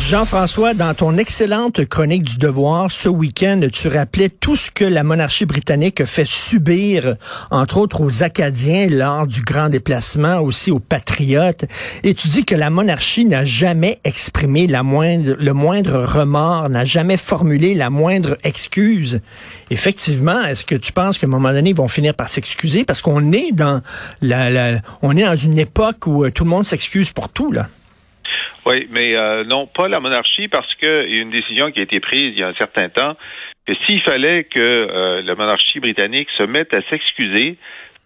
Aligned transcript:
Jean-François, 0.00 0.74
dans 0.74 0.92
ton 0.92 1.16
excellente 1.18 1.84
chronique 1.84 2.24
du 2.24 2.38
devoir 2.38 2.90
ce 2.90 3.08
week-end, 3.08 3.60
tu 3.72 3.86
rappelais 3.86 4.28
tout 4.28 4.56
ce 4.56 4.70
que 4.70 4.84
la 4.84 5.04
monarchie 5.04 5.46
britannique 5.46 6.04
fait 6.04 6.26
subir, 6.26 7.16
entre 7.52 7.76
autres 7.76 8.00
aux 8.00 8.24
Acadiens 8.24 8.88
lors 8.88 9.28
du 9.28 9.42
grand 9.42 9.68
déplacement, 9.68 10.40
aussi 10.40 10.72
aux 10.72 10.80
patriotes. 10.80 11.64
Et 12.02 12.14
tu 12.14 12.26
dis 12.26 12.44
que 12.44 12.56
la 12.56 12.70
monarchie 12.70 13.24
n'a 13.24 13.44
jamais 13.44 14.00
exprimé 14.02 14.66
la 14.66 14.82
moindre, 14.82 15.36
le 15.38 15.52
moindre 15.52 16.02
remords, 16.04 16.70
n'a 16.70 16.84
jamais 16.84 17.16
formulé 17.16 17.74
la 17.74 17.88
moindre 17.88 18.36
excuse. 18.42 19.20
Effectivement, 19.70 20.42
est-ce 20.44 20.64
que 20.64 20.74
tu 20.74 20.92
penses 20.92 21.18
qu'à 21.18 21.28
un 21.28 21.30
moment 21.30 21.52
donné, 21.52 21.70
ils 21.70 21.76
vont 21.76 21.88
finir 21.88 22.14
par 22.14 22.30
s'excuser? 22.30 22.84
Parce 22.84 23.00
qu'on 23.00 23.30
est 23.30 23.52
dans 23.52 23.80
la, 24.22 24.50
la, 24.50 24.80
on 25.02 25.16
est 25.16 25.24
dans 25.24 25.36
une 25.36 25.58
époque 25.58 26.06
où 26.06 26.24
euh, 26.24 26.32
tout 26.32 26.42
le 26.42 26.50
monde 26.50 26.66
s'excuse 26.66 27.12
pour 27.12 27.28
tout, 27.28 27.52
là. 27.52 27.68
Oui, 28.70 28.86
mais 28.88 29.16
euh, 29.16 29.42
non, 29.42 29.66
pas 29.66 29.88
la 29.88 29.98
monarchie, 29.98 30.46
parce 30.46 30.72
qu'il 30.76 30.88
y 30.88 31.18
a 31.18 31.22
une 31.22 31.30
décision 31.30 31.72
qui 31.72 31.80
a 31.80 31.82
été 31.82 31.98
prise 31.98 32.34
il 32.34 32.38
y 32.38 32.44
a 32.44 32.48
un 32.48 32.54
certain 32.54 32.88
temps, 32.88 33.16
que 33.66 33.72
s'il 33.84 34.00
fallait 34.00 34.44
que 34.44 34.60
euh, 34.60 35.22
la 35.22 35.34
monarchie 35.34 35.80
britannique 35.80 36.28
se 36.38 36.44
mette 36.44 36.72
à 36.72 36.80
s'excuser, 36.88 37.56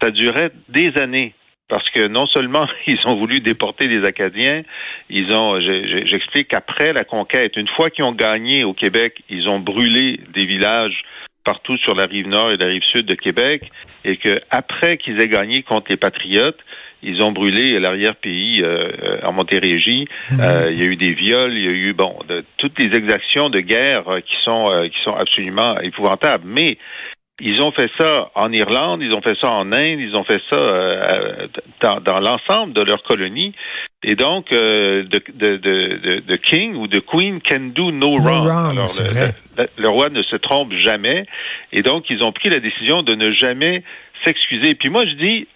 ça 0.01 0.09
durait 0.09 0.49
des 0.69 0.91
années. 0.99 1.35
Parce 1.67 1.87
que 1.91 2.07
non 2.07 2.25
seulement 2.25 2.67
ils 2.87 2.97
ont 3.05 3.15
voulu 3.15 3.41
déporter 3.41 3.87
les 3.87 4.07
Acadiens, 4.07 4.63
ils 5.11 5.31
ont, 5.33 5.59
j'explique 5.59 6.47
qu'après 6.47 6.93
la 6.93 7.03
conquête, 7.03 7.57
une 7.57 7.67
fois 7.67 7.91
qu'ils 7.91 8.05
ont 8.05 8.13
gagné 8.13 8.63
au 8.63 8.73
Québec, 8.73 9.21
ils 9.29 9.47
ont 9.47 9.59
brûlé 9.59 10.19
des 10.33 10.45
villages 10.45 11.03
partout 11.43 11.77
sur 11.77 11.93
la 11.93 12.07
rive 12.07 12.27
nord 12.27 12.51
et 12.51 12.57
la 12.57 12.65
rive 12.65 12.81
sud 12.91 13.05
de 13.05 13.13
Québec, 13.13 13.69
et 14.03 14.17
que 14.17 14.41
après 14.49 14.97
qu'ils 14.97 15.21
aient 15.21 15.27
gagné 15.27 15.61
contre 15.61 15.91
les 15.91 15.97
Patriotes, 15.97 16.59
ils 17.03 17.21
ont 17.21 17.31
brûlé 17.31 17.79
l'arrière-pays 17.79 18.61
euh, 18.63 18.89
euh, 19.03 19.19
en 19.23 19.33
Montérégie. 19.33 20.07
Mhm. 20.31 20.39
Euh, 20.41 20.71
il 20.71 20.79
y 20.79 20.81
a 20.81 20.85
eu 20.85 20.95
des 20.95 21.11
viols, 21.11 21.53
il 21.53 21.63
y 21.63 21.67
a 21.67 21.71
eu 21.71 21.93
bon 21.93 22.17
de, 22.27 22.43
toutes 22.57 22.79
les 22.79 22.95
exactions 22.95 23.49
de 23.49 23.59
guerre 23.59 24.03
qui 24.25 24.35
sont 24.43 24.65
qui 24.91 25.01
sont 25.03 25.15
absolument 25.15 25.79
épouvantables. 25.79 26.43
Mais 26.45 26.77
ils 27.41 27.61
ont 27.61 27.71
fait 27.71 27.89
ça 27.97 28.31
en 28.35 28.51
Irlande, 28.53 29.01
ils 29.01 29.13
ont 29.13 29.21
fait 29.21 29.37
ça 29.41 29.51
en 29.51 29.71
Inde, 29.73 29.99
ils 29.99 30.15
ont 30.15 30.23
fait 30.23 30.41
ça 30.49 31.47
dans, 31.81 31.99
dans 31.99 32.19
l'ensemble 32.19 32.73
de 32.73 32.81
leur 32.81 33.03
colonie. 33.03 33.53
Et 34.07 34.13
donc, 34.13 34.51
euh, 34.53 35.03
the, 35.09 36.37
king 36.37 36.75
ou 36.75 36.87
the 36.87 37.01
queen 37.01 37.41
can 37.41 37.71
do 37.75 37.91
no, 37.91 38.17
wrong. 38.17 38.47
Alors, 38.47 38.87
le, 39.57 39.67
le, 39.77 39.89
roi 39.89 40.09
ne 40.09 40.21
se 40.21 40.35
trompe 40.35 40.73
jamais. 40.73 41.25
Et 41.71 41.81
donc, 41.81 42.05
ils 42.11 42.23
ont 42.23 42.31
pris 42.31 42.49
la 42.49 42.59
décision 42.59 43.01
de 43.01 43.15
ne 43.15 43.31
jamais 43.31 43.83
s'excuser. 44.23 44.75
Puis 44.75 44.89
moi, 44.89 45.05
je 45.07 45.13
dis, 45.13 45.47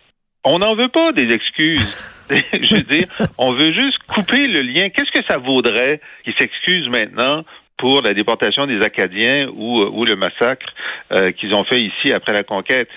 on 0.43 0.59
n'en 0.59 0.75
veut 0.75 0.87
pas 0.87 1.11
des 1.11 1.31
excuses. 1.33 2.25
je 2.29 2.75
veux 2.75 2.83
dire, 2.83 3.07
on 3.37 3.53
veut 3.53 3.73
juste 3.73 3.97
couper 4.07 4.47
le 4.47 4.61
lien. 4.61 4.89
Qu'est-ce 4.89 5.11
que 5.11 5.25
ça 5.27 5.37
vaudrait 5.37 5.99
qu'ils 6.23 6.35
s'excusent 6.37 6.89
maintenant 6.89 7.43
pour 7.77 8.01
la 8.01 8.13
déportation 8.13 8.67
des 8.67 8.81
Acadiens 8.81 9.49
ou, 9.55 9.81
ou 9.81 10.05
le 10.05 10.15
massacre 10.15 10.67
euh, 11.11 11.31
qu'ils 11.31 11.53
ont 11.55 11.63
fait 11.63 11.81
ici 11.81 12.11
après 12.13 12.33
la 12.33 12.43
conquête? 12.43 12.89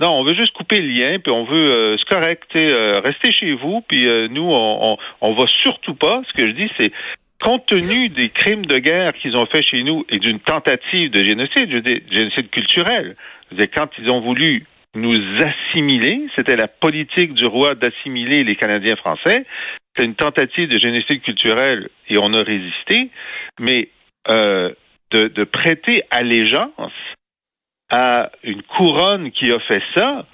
Non, 0.00 0.10
on 0.10 0.24
veut 0.24 0.34
juste 0.34 0.52
couper 0.52 0.80
le 0.80 0.88
lien, 0.88 1.18
puis 1.18 1.32
on 1.32 1.44
veut, 1.44 1.72
euh, 1.72 1.96
c'est 1.98 2.14
correct, 2.14 2.44
euh, 2.56 3.00
rester 3.00 3.32
chez 3.32 3.52
vous, 3.52 3.80
puis 3.82 4.08
euh, 4.08 4.28
nous, 4.28 4.42
on, 4.42 5.32
va 5.34 5.44
surtout 5.62 5.94
pas. 5.94 6.22
Ce 6.28 6.32
que 6.32 6.46
je 6.48 6.52
dis, 6.52 6.70
c'est 6.78 6.92
compte 7.40 7.66
tenu 7.66 8.08
des 8.08 8.28
crimes 8.28 8.66
de 8.66 8.78
guerre 8.78 9.12
qu'ils 9.14 9.36
ont 9.36 9.46
fait 9.46 9.62
chez 9.62 9.82
nous 9.82 10.04
et 10.08 10.18
d'une 10.18 10.40
tentative 10.40 11.10
de 11.10 11.22
génocide, 11.24 11.70
je 11.70 11.76
veux 11.76 12.00
génocide 12.10 12.50
culturel. 12.50 13.14
Je 13.50 13.64
quand 13.66 13.88
ils 13.98 14.10
ont 14.10 14.20
voulu 14.20 14.64
nous 14.94 15.18
assimiler. 15.38 16.26
C'était 16.36 16.56
la 16.56 16.68
politique 16.68 17.34
du 17.34 17.46
roi 17.46 17.74
d'assimiler 17.74 18.44
les 18.44 18.56
Canadiens 18.56 18.96
français. 18.96 19.44
C'était 19.94 20.06
une 20.06 20.14
tentative 20.14 20.68
de 20.68 20.78
génocide 20.78 21.22
culturel 21.22 21.88
et 22.08 22.18
on 22.18 22.32
a 22.32 22.42
résisté. 22.42 23.10
Mais 23.58 23.88
euh, 24.30 24.70
de, 25.10 25.28
de, 25.28 25.44
prêter 25.44 26.02
allégeance 26.10 26.92
à 27.90 28.30
une 28.42 28.62
couronne 28.62 29.30
qui 29.32 29.50
a 29.52 29.58
fait 29.60 29.82
ça, 29.94 30.26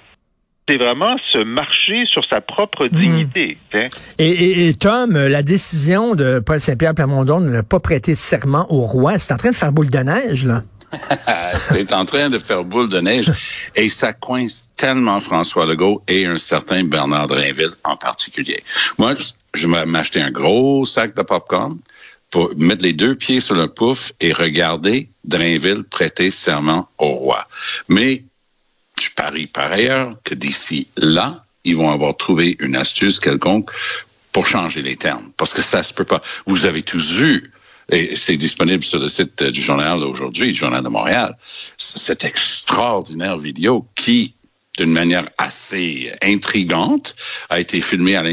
c'est 0.67 0.77
vraiment 0.77 1.17
se 1.31 1.39
marcher 1.39 2.05
sur 2.05 2.23
sa 2.29 2.39
propre 2.41 2.85
hmm. 2.85 2.89
dignité. 2.89 3.57
Hein. 3.73 3.87
Et, 4.19 4.67
et, 4.67 4.73
Tom, 4.75 5.13
la 5.13 5.41
décision 5.41 6.15
de 6.15 6.39
Paul 6.39 6.59
Saint-Pierre 6.59 6.93
Plamondon 6.93 7.41
de 7.41 7.49
ne 7.49 7.61
pas 7.61 7.79
prêter 7.79 8.15
serment 8.15 8.67
au 8.69 8.81
roi, 8.81 9.17
c'est 9.17 9.33
en 9.33 9.37
train 9.37 9.49
de 9.49 9.55
faire 9.55 9.71
boule 9.71 9.89
de 9.89 9.99
neige, 9.99 10.45
là. 10.45 10.61
c'est 11.55 11.93
en 11.93 12.05
train 12.05 12.29
de 12.29 12.37
faire 12.37 12.63
boule 12.63 12.89
de 12.89 12.99
neige 12.99 13.31
et 13.75 13.89
ça 13.89 14.13
coince 14.13 14.71
tellement 14.75 15.19
François 15.19 15.65
Legault 15.65 16.03
et 16.07 16.25
un 16.25 16.39
certain 16.39 16.83
Bernard 16.83 17.27
Drainville 17.27 17.75
en 17.83 17.95
particulier. 17.95 18.63
Moi, 18.97 19.15
je 19.53 19.67
vais 19.67 19.85
m'acheter 19.85 20.21
un 20.21 20.31
gros 20.31 20.85
sac 20.85 21.15
de 21.15 21.21
popcorn 21.21 21.77
pour 22.31 22.55
mettre 22.57 22.83
les 22.83 22.93
deux 22.93 23.15
pieds 23.15 23.41
sur 23.41 23.55
le 23.55 23.67
pouf 23.67 24.13
et 24.19 24.33
regarder 24.33 25.09
Drainville 25.23 25.83
prêter 25.83 26.31
serment 26.31 26.87
au 26.97 27.09
roi. 27.09 27.47
Mais 27.87 28.23
je 29.01 29.09
parie 29.15 29.47
par 29.47 29.71
ailleurs 29.71 30.15
que 30.23 30.35
d'ici 30.35 30.87
là, 30.97 31.43
ils 31.63 31.75
vont 31.75 31.91
avoir 31.91 32.15
trouvé 32.17 32.55
une 32.59 32.75
astuce 32.75 33.19
quelconque 33.19 33.71
pour 34.31 34.47
changer 34.47 34.81
les 34.81 34.95
termes. 34.95 35.31
Parce 35.37 35.53
que 35.53 35.61
ça 35.61 35.83
se 35.83 35.93
peut 35.93 36.05
pas. 36.05 36.21
Vous 36.45 36.65
avez 36.65 36.81
tous 36.81 37.11
vu 37.11 37.51
et 37.91 38.15
c'est 38.15 38.37
disponible 38.37 38.83
sur 38.83 38.99
le 38.99 39.09
site 39.09 39.43
du 39.43 39.61
journal 39.61 40.03
aujourd'hui, 40.03 40.47
du 40.47 40.55
journal 40.55 40.83
de 40.83 40.89
Montréal, 40.89 41.37
cette 41.77 42.23
extraordinaire 42.23 43.37
vidéo 43.37 43.87
qui 43.95 44.33
d'une 44.79 44.93
manière 44.93 45.27
assez 45.37 46.09
intrigante, 46.21 47.13
a 47.49 47.59
été 47.59 47.81
filmée 47.81 48.15
à 48.15 48.23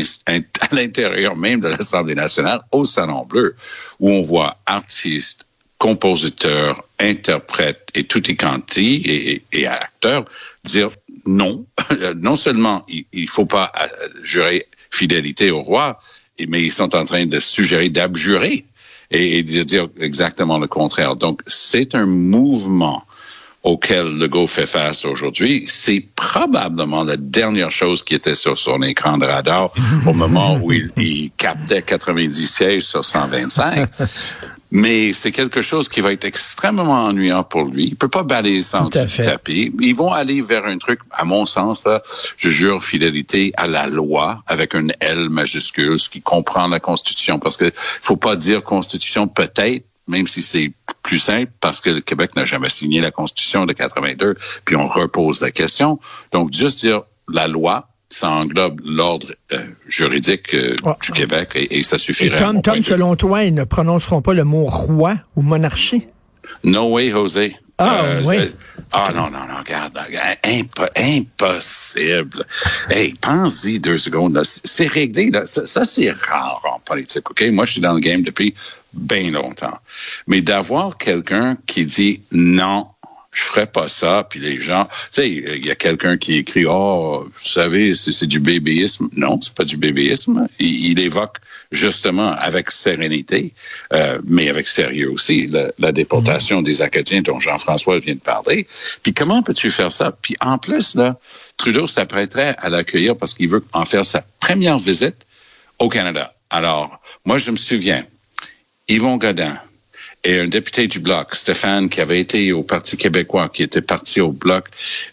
l'intérieur 0.70 1.36
même 1.36 1.60
de 1.60 1.68
l'Assemblée 1.68 2.14
nationale, 2.14 2.60
au 2.70 2.84
Salon 2.84 3.24
Bleu, 3.24 3.56
où 3.98 4.10
on 4.12 4.22
voit 4.22 4.56
artistes, 4.64 5.48
compositeurs, 5.78 6.84
interprètes 7.00 7.88
et 7.94 8.04
tout 8.04 8.22
quanti 8.38 9.02
et, 9.04 9.42
et, 9.52 9.66
acteurs 9.66 10.24
dire 10.64 10.90
non. 11.26 11.66
non 12.14 12.36
seulement 12.36 12.84
il, 12.88 13.04
ne 13.12 13.26
faut 13.26 13.46
pas 13.46 13.72
euh, 13.78 14.08
jurer 14.22 14.66
fidélité 14.90 15.50
au 15.50 15.62
roi, 15.62 15.98
mais 16.48 16.62
ils 16.62 16.72
sont 16.72 16.94
en 16.94 17.04
train 17.04 17.26
de 17.26 17.40
suggérer 17.40 17.88
d'abjurer 17.88 18.64
et, 19.10 19.38
et 19.38 19.42
dire 19.42 19.88
exactement 20.00 20.58
le 20.58 20.66
contraire. 20.66 21.16
Donc, 21.16 21.42
c'est 21.46 21.94
un 21.94 22.06
mouvement 22.06 23.04
auquel 23.66 24.16
Legault 24.16 24.46
fait 24.46 24.66
face 24.66 25.04
aujourd'hui, 25.04 25.64
c'est 25.66 26.00
probablement 26.14 27.02
la 27.02 27.16
dernière 27.16 27.72
chose 27.72 28.04
qui 28.04 28.14
était 28.14 28.36
sur 28.36 28.60
son 28.60 28.80
écran 28.82 29.18
de 29.18 29.26
radar 29.26 29.72
au 30.06 30.12
moment 30.12 30.56
où 30.62 30.70
il, 30.72 30.90
il 30.96 31.32
captait 31.36 31.82
90 31.82 32.46
sièges 32.46 32.84
sur 32.84 33.04
125. 33.04 33.88
Mais 34.70 35.12
c'est 35.12 35.32
quelque 35.32 35.62
chose 35.62 35.88
qui 35.88 36.00
va 36.00 36.12
être 36.12 36.24
extrêmement 36.24 37.06
ennuyant 37.06 37.44
pour 37.44 37.64
lui. 37.64 37.86
Il 37.88 37.96
peut 37.96 38.08
pas 38.08 38.22
balayer 38.22 38.62
ça 38.62 38.82
en 38.82 38.88
dessous 38.88 39.04
du 39.04 39.22
tapis. 39.22 39.72
Ils 39.80 39.94
vont 39.94 40.12
aller 40.12 40.42
vers 40.42 40.66
un 40.66 40.78
truc, 40.78 41.00
à 41.12 41.24
mon 41.24 41.46
sens, 41.46 41.84
là, 41.84 42.02
je 42.36 42.50
jure 42.50 42.82
fidélité 42.82 43.52
à 43.56 43.66
la 43.66 43.86
loi 43.86 44.42
avec 44.46 44.74
un 44.74 44.88
L 45.00 45.28
majuscule, 45.28 45.98
ce 45.98 46.08
qui 46.08 46.20
comprend 46.20 46.68
la 46.68 46.80
Constitution. 46.80 47.38
Parce 47.38 47.56
que 47.56 47.72
faut 47.74 48.16
pas 48.16 48.36
dire 48.36 48.62
Constitution 48.64 49.28
peut-être, 49.28 49.84
même 50.06 50.26
si 50.26 50.42
c'est 50.42 50.72
plus 51.02 51.18
simple 51.18 51.52
parce 51.60 51.80
que 51.80 51.90
le 51.90 52.00
Québec 52.00 52.36
n'a 52.36 52.44
jamais 52.44 52.68
signé 52.68 53.00
la 53.00 53.10
Constitution 53.10 53.66
de 53.66 53.72
82, 53.72 54.36
puis 54.64 54.76
on 54.76 54.88
repose 54.88 55.40
la 55.40 55.50
question. 55.50 55.98
Donc, 56.32 56.52
juste 56.52 56.80
dire 56.80 57.02
la 57.28 57.48
loi, 57.48 57.88
ça 58.08 58.30
englobe 58.30 58.80
l'ordre 58.84 59.34
euh, 59.52 59.58
juridique 59.88 60.54
euh, 60.54 60.76
ah. 60.84 60.96
du 61.02 61.12
Québec 61.12 61.50
et, 61.54 61.82
ça 61.82 61.98
suffirait. 61.98 62.36
Et 62.36 62.62
Tom, 62.62 62.82
selon 62.82 63.16
toi, 63.16 63.44
ils 63.44 63.54
ne 63.54 63.64
prononceront 63.64 64.22
pas 64.22 64.32
le 64.32 64.44
mot 64.44 64.64
roi 64.66 65.16
ou 65.34 65.42
monarchie? 65.42 66.06
No 66.62 66.92
way, 66.92 67.10
José. 67.10 67.56
Ah, 67.78 68.00
euh, 68.04 68.22
oui. 68.24 68.36
Ah 68.92 69.12
non, 69.14 69.30
non, 69.30 69.46
non, 69.46 69.58
regarde, 69.58 69.98
impossible. 70.96 72.46
Hey, 72.88 73.14
pense-y 73.20 73.80
deux 73.80 73.98
secondes. 73.98 74.40
C'est 74.44 74.86
réglé. 74.86 75.30
Ça, 75.44 75.66
ça 75.66 75.84
c'est 75.84 76.10
rare 76.10 76.62
en 76.72 76.80
politique, 76.80 77.28
OK? 77.30 77.42
Moi, 77.50 77.66
je 77.66 77.72
suis 77.72 77.80
dans 77.82 77.92
le 77.92 78.00
game 78.00 78.22
depuis 78.22 78.54
bien 78.96 79.30
longtemps. 79.30 79.78
Mais 80.26 80.42
d'avoir 80.42 80.98
quelqu'un 80.98 81.56
qui 81.66 81.86
dit 81.86 82.22
non, 82.32 82.86
je 83.36 83.42
ferais 83.42 83.66
pas 83.66 83.88
ça. 83.88 84.26
Puis 84.28 84.40
les 84.40 84.60
gens, 84.62 84.86
tu 84.86 85.22
sais, 85.22 85.28
il 85.30 85.64
y 85.64 85.70
a 85.70 85.74
quelqu'un 85.74 86.16
qui 86.16 86.36
écrit, 86.36 86.64
oh, 86.66 87.24
vous 87.26 87.48
savez, 87.48 87.94
c'est 87.94 88.26
du 88.26 88.40
bébéisme. 88.40 89.08
Non, 89.14 89.38
c'est 89.42 89.54
pas 89.54 89.64
du 89.64 89.76
bébéisme. 89.76 90.48
Il, 90.58 90.98
évoque 90.98 91.36
justement 91.70 92.32
avec 92.32 92.70
sérénité, 92.70 93.52
euh, 93.92 94.18
mais 94.24 94.48
avec 94.48 94.66
sérieux 94.66 95.10
aussi, 95.10 95.46
la, 95.78 95.92
déportation 95.92 96.62
des 96.62 96.80
Acadiens 96.80 97.20
dont 97.20 97.38
Jean-François 97.38 97.98
vient 97.98 98.14
de 98.14 98.20
parler. 98.20 98.66
Puis 99.02 99.12
comment 99.12 99.42
peux-tu 99.42 99.70
faire 99.70 99.92
ça? 99.92 100.12
Puis 100.22 100.36
en 100.40 100.56
plus, 100.56 100.94
là, 100.94 101.18
Trudeau 101.58 101.86
s'apprêterait 101.86 102.56
à 102.58 102.70
l'accueillir 102.70 103.16
parce 103.16 103.34
qu'il 103.34 103.48
veut 103.48 103.62
en 103.72 103.84
faire 103.84 104.06
sa 104.06 104.24
première 104.40 104.78
visite 104.78 105.26
au 105.78 105.90
Canada. 105.90 106.34
Alors, 106.48 107.00
moi, 107.26 107.36
je 107.36 107.50
me 107.50 107.56
souviens, 107.56 108.06
Yvon 108.88 109.16
Godin, 109.16 109.58
et 110.24 110.40
un 110.40 110.48
député 110.48 110.88
du 110.88 110.98
Bloc, 110.98 111.34
Stéphane, 111.34 111.88
qui 111.88 112.00
avait 112.00 112.20
été 112.20 112.52
au 112.52 112.62
Parti 112.62 112.96
québécois, 112.96 113.48
qui 113.48 113.62
était 113.62 113.80
parti 113.80 114.20
au 114.20 114.32
Bloc, 114.32 114.68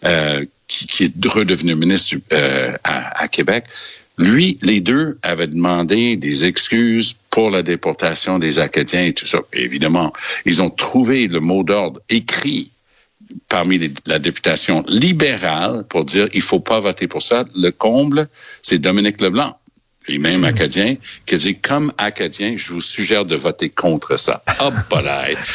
euh, 0.05 0.45
qui, 0.67 1.03
est 1.05 1.25
redevenu 1.25 1.75
ministre 1.75 2.15
euh, 2.31 2.75
à, 2.83 3.27
Québec, 3.27 3.65
lui, 4.17 4.57
les 4.61 4.79
deux 4.79 5.17
avaient 5.21 5.47
demandé 5.47 6.15
des 6.15 6.45
excuses 6.45 7.15
pour 7.29 7.49
la 7.49 7.63
déportation 7.63 8.39
des 8.39 8.59
Acadiens 8.59 9.05
et 9.05 9.13
tout 9.13 9.25
ça. 9.25 9.39
évidemment, 9.53 10.13
ils 10.45 10.61
ont 10.61 10.69
trouvé 10.69 11.27
le 11.27 11.39
mot 11.39 11.63
d'ordre 11.63 11.99
écrit 12.09 12.71
parmi 13.49 13.93
la 14.05 14.19
députation 14.19 14.83
libérale 14.87 15.85
pour 15.89 16.05
dire 16.05 16.27
il 16.33 16.41
faut 16.41 16.59
pas 16.59 16.79
voter 16.79 17.07
pour 17.07 17.23
ça. 17.23 17.45
Le 17.55 17.71
comble, 17.71 18.27
c'est 18.61 18.77
Dominique 18.77 19.21
Leblanc 19.21 19.57
lui-même 20.07 20.41
hmm. 20.41 20.45
acadien, 20.45 20.95
qui 21.25 21.35
a 21.35 21.37
dit, 21.37 21.55
comme 21.59 21.93
acadien, 21.97 22.55
je 22.57 22.73
vous 22.73 22.81
suggère 22.81 23.25
de 23.25 23.35
voter 23.35 23.69
contre 23.69 24.17
ça. 24.17 24.43
Ah, 24.47 24.69
oh, 24.69 24.95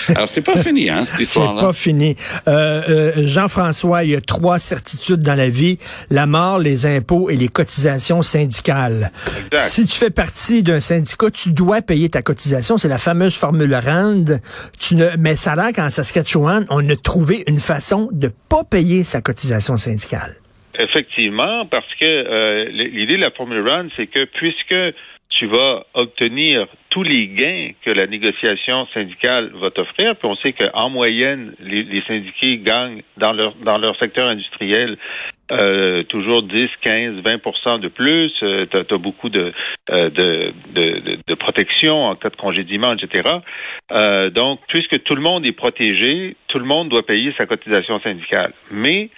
Alors, 0.09 0.29
c'est 0.29 0.43
pas 0.43 0.57
fini, 0.63 0.89
hein, 0.89 1.05
cette 1.05 1.21
histoire-là? 1.21 1.61
C'est 1.61 1.67
pas 1.67 1.73
fini. 1.73 2.17
Euh, 2.47 2.83
euh, 2.89 3.27
Jean-François, 3.27 4.05
il 4.05 4.11
y 4.11 4.17
a 4.17 4.21
trois 4.21 4.59
certitudes 4.59 5.23
dans 5.23 5.35
la 5.35 5.51
vie. 5.51 5.79
La 6.11 6.27
mort, 6.27 6.59
les 6.59 6.87
impôts 6.87 7.31
et 7.31 7.37
les 7.37 7.49
cotisations 7.49 8.23
syndicales. 8.23 9.13
Exact. 9.53 9.69
Si 9.69 9.87
tu 9.87 9.99
fais 9.99 10.11
partie 10.11 10.63
d'un 10.63 10.81
syndicat, 10.81 11.31
tu 11.31 11.51
dois 11.53 11.83
payer 11.83 12.09
ta 12.09 12.23
cotisation. 12.23 12.79
C'est 12.79 12.89
la 12.89 12.99
fameuse 12.99 13.37
formule 13.37 13.75
RAND. 13.75 14.41
Tu 14.79 14.95
ne, 14.95 15.11
mais 15.19 15.37
ça 15.37 15.53
a 15.53 15.57
l'air 15.57 15.73
qu'en 15.75 15.91
Saskatchewan, 15.91 16.67
on 16.71 16.89
a 16.89 16.97
trouvé 16.97 17.45
une 17.47 17.61
façon 17.61 18.09
de 18.13 18.31
pas 18.49 18.65
payer 18.65 19.05
sa 19.05 19.21
cotisation 19.21 19.77
syndicale. 19.77 20.37
Effectivement, 20.79 21.67
parce 21.67 21.93
que 22.01 22.07
euh, 22.07 22.65
l'idée 22.71 23.17
de 23.17 23.21
la 23.21 23.31
Formule 23.31 23.69
Run, 23.69 23.89
c'est 23.97 24.07
que 24.07 24.25
puisque 24.25 24.95
tu 25.31 25.47
vas 25.47 25.85
obtenir 25.95 26.67
tous 26.89 27.03
les 27.03 27.29
gains 27.29 27.71
que 27.85 27.91
la 27.91 28.07
négociation 28.07 28.87
syndicale 28.95 29.51
va 29.61 29.71
t'offrir, 29.71 30.17
puis 30.17 30.29
on 30.29 30.37
sait 30.37 30.53
qu'en 30.53 30.89
moyenne, 30.89 31.55
les, 31.61 32.03
syndiqués 32.07 32.59
gagnent 32.59 33.03
dans 33.17 33.33
leur 33.33 33.55
dans 33.57 33.79
leur 33.79 33.97
secteur 33.99 34.29
industriel 34.29 34.97
euh, 35.51 36.03
toujours 36.05 36.43
10, 36.43 36.69
15, 36.81 37.23
20% 37.23 37.81
de 37.81 37.89
plus. 37.89 38.33
Euh, 38.43 38.67
tu 38.71 38.95
as, 38.95 38.99
beaucoup 38.99 39.29
de, 39.29 39.53
euh, 39.91 40.11
de, 40.11 40.53
de, 40.75 41.19
de, 41.27 41.35
protection 41.35 42.05
en 42.05 42.17
cas 42.17 42.31
de 42.31 42.37
congédiement, 42.37 42.93
etc. 42.93 43.37
Euh, 43.93 44.31
donc, 44.31 44.61
puisque 44.69 45.03
tout 45.05 45.15
le 45.15 45.23
monde 45.23 45.47
est 45.47 45.53
protégé, 45.53 46.37
tout 46.49 46.59
le 46.59 46.65
monde 46.65 46.89
doit 46.89 47.07
payer 47.07 47.33
sa 47.39 47.47
cotisation 47.47 48.01
syndicale. 48.01 48.53
Mais 48.71 49.11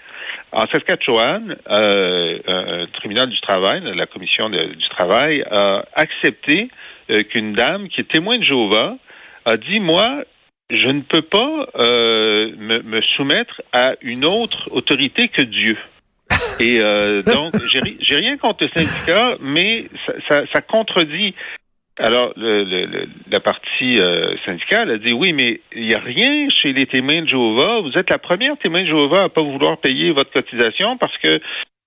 en 0.53 0.67
Saskatchewan, 0.67 1.57
euh, 1.71 2.39
un 2.47 2.87
tribunal 2.95 3.29
du 3.29 3.41
travail, 3.41 3.83
la 3.95 4.07
commission 4.07 4.51
du 4.51 4.89
travail, 4.91 5.43
a 5.51 5.85
accepté 5.95 6.69
euh, 7.11 7.23
qu'une 7.23 7.55
dame 7.55 7.89
qui 7.89 8.01
est 8.01 8.11
témoin 8.11 8.39
de 8.39 8.45
Jéhovah 8.45 8.97
a 9.45 9.57
dit, 9.57 9.81
moi, 9.81 10.25
je 10.71 10.87
ne 10.87 11.01
peux 11.01 11.23
pas 11.23 11.69
euh, 11.77 12.53
me, 12.57 12.83
me, 12.83 13.03
soumettre 13.17 13.63
à 13.73 13.95
une 14.03 14.25
autre 14.25 14.69
autorité 14.71 15.29
que 15.29 15.43
Dieu. 15.43 15.77
Et 16.61 16.81
euh, 16.81 17.23
donc, 17.27 17.55
j'ai 17.69 18.17
rien 18.17 18.37
contre 18.37 18.65
le 18.65 18.71
syndicat, 18.75 19.35
mais 19.41 19.89
ça, 20.07 20.13
ça, 20.29 20.43
ça 20.53 20.61
contredit 20.61 21.35
alors, 22.01 22.33
le, 22.37 22.65
le, 22.65 23.09
la 23.31 23.41
partie 23.41 24.01
euh, 24.01 24.35
syndicale 24.45 24.91
a 24.91 24.99
dit 24.99 25.13
oui, 25.13 25.33
mais 25.33 25.61
il 25.77 25.87
n'y 25.87 25.95
a 25.95 25.99
rien 25.99 26.49
chez 26.51 26.73
les 26.73 26.87
témoins 26.87 27.23
de 27.23 27.29
Jéhovah. 27.29 27.81
Vous 27.83 27.93
êtes 27.99 28.09
la 28.09 28.19
première 28.19 28.57
témoin 28.57 28.81
de 28.81 28.87
Jéhovah 28.87 29.25
à 29.25 29.29
pas 29.29 29.43
vouloir 29.43 29.79
payer 29.79 30.11
votre 30.11 30.33
cotisation 30.33 30.97
parce 30.97 31.17
que 31.19 31.41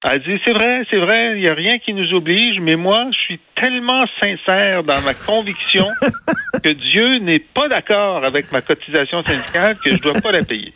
elle 0.06 0.21
dit 0.21 0.39
c'est 0.45 0.54
vrai, 0.54 0.83
c'est 0.92 0.98
vrai, 0.98 1.33
il 1.36 1.42
n'y 1.42 1.48
a 1.48 1.54
rien 1.54 1.80
qui 1.80 1.94
nous 1.94 2.13
oblige, 2.13 2.60
mais 2.60 2.75
moi, 2.75 3.06
je 3.12 3.19
suis 3.19 3.39
tellement 3.56 4.04
sincère 4.21 4.83
dans 4.83 5.01
ma 5.06 5.13
conviction 5.13 5.88
que 6.63 6.69
Dieu 6.69 7.18
n'est 7.19 7.39
pas 7.39 7.68
d'accord 7.69 8.24
avec 8.24 8.51
ma 8.51 8.62
cotisation 8.62 9.24
syndicale 9.24 9.75
que 9.83 9.95
je 9.95 10.01
dois 10.01 10.21
pas 10.21 10.31
la 10.31 10.44
payer. 10.44 10.74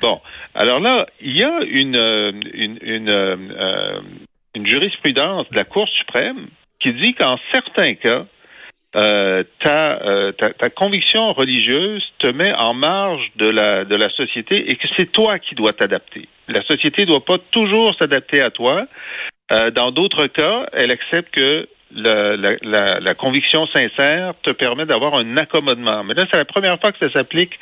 Bon, 0.00 0.20
alors 0.54 0.80
là, 0.80 1.06
il 1.20 1.36
y 1.36 1.42
a 1.42 1.60
une 1.62 1.96
euh, 1.96 2.32
une, 2.54 2.78
une, 2.80 3.10
euh, 3.10 4.00
une 4.54 4.66
jurisprudence 4.66 5.50
de 5.50 5.56
la 5.56 5.64
Cour 5.64 5.88
suprême 5.88 6.46
qui 6.80 6.92
dit 6.92 7.14
qu'en 7.14 7.36
certains 7.52 7.94
cas, 7.94 8.20
euh, 8.96 9.42
euh, 9.66 10.32
ta, 10.32 10.70
conviction 10.70 11.32
religieuse 11.34 12.02
te 12.18 12.28
met 12.28 12.54
en 12.54 12.72
marge 12.72 13.30
de 13.36 13.48
la, 13.48 14.08
société 14.16 14.70
et 14.70 14.76
que 14.76 14.88
c'est 14.96 15.12
toi 15.12 15.38
qui 15.38 15.54
dois 15.54 15.74
t'adapter. 15.74 16.28
La 16.48 16.62
société 16.62 17.02
ne 17.02 17.08
doit 17.08 17.24
pas 17.24 17.36
toujours 17.50 17.94
s'adapter 17.98 18.40
à 18.40 18.50
toi. 18.50 18.86
Euh, 19.52 19.70
dans 19.70 19.90
d'autres 19.90 20.26
cas, 20.26 20.66
elle 20.72 20.90
accepte 20.90 21.34
que 21.34 21.68
la, 21.90 23.14
conviction 23.14 23.66
sincère 23.66 24.32
te 24.42 24.50
permet 24.50 24.86
d'avoir 24.86 25.14
un 25.14 25.36
accommodement. 25.36 26.02
Mais 26.04 26.14
là, 26.14 26.24
c'est 26.30 26.38
la 26.38 26.44
première 26.46 26.80
fois 26.80 26.92
que 26.92 26.98
ça 26.98 27.12
s'applique 27.12 27.58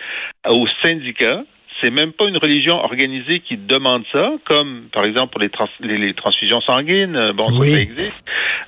aux 0.49 0.67
syndicats 0.83 1.43
c'est 1.81 1.91
même 1.91 2.13
pas 2.13 2.27
une 2.27 2.39
religion 2.39 2.77
organisée 2.77 3.41
qui 3.41 3.57
demande 3.57 4.05
ça, 4.13 4.33
comme 4.45 4.89
par 4.93 5.05
exemple 5.05 5.33
pour 5.33 5.41
les, 5.41 5.99
les, 5.99 6.15
transfusions 6.15 6.61
sanguines. 6.61 7.17
Euh, 7.17 7.33
bon, 7.33 7.49
ça, 7.49 7.67
existe. 7.67 8.13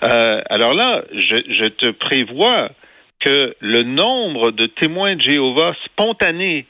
Euh, 0.02 0.40
alors 0.50 0.74
là, 0.74 1.04
je, 1.12 1.36
je, 1.48 1.66
te 1.66 1.90
prévois 1.90 2.70
que 3.20 3.54
le 3.60 3.82
nombre 3.82 4.50
de 4.50 4.66
témoins 4.66 5.16
de 5.16 5.22
Jéhovah 5.22 5.74
spontanés 5.86 6.66